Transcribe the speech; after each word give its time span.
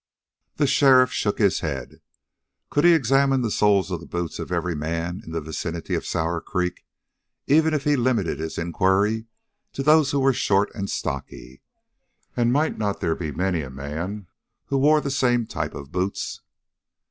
The 0.55 0.65
sheriff 0.65 1.11
shook 1.13 1.37
his 1.37 1.59
head. 1.59 2.01
Could 2.71 2.85
he 2.85 2.93
examine 2.93 3.43
the 3.43 3.51
soles 3.51 3.91
of 3.91 3.99
the 3.99 4.07
boots 4.07 4.39
of 4.39 4.51
every 4.51 4.73
man 4.75 5.21
in 5.23 5.31
the 5.31 5.41
vicinity 5.41 5.93
of 5.93 6.07
Sour 6.07 6.41
Creek, 6.41 6.87
even 7.45 7.71
if 7.75 7.83
he 7.83 7.95
limited 7.95 8.39
his 8.39 8.57
inquiry 8.57 9.27
to 9.73 9.83
those 9.83 10.09
who 10.09 10.19
were 10.19 10.33
short 10.33 10.73
and 10.73 10.89
stocky? 10.89 11.61
And 12.35 12.51
might 12.51 12.79
there 12.79 12.95
not 13.11 13.19
be 13.19 13.31
many 13.31 13.61
a 13.61 13.69
man 13.69 14.25
who 14.65 14.79
wore 14.79 15.01
the 15.01 15.11
same 15.11 15.45
type 15.45 15.75
of 15.75 15.91
boots? 15.91 16.41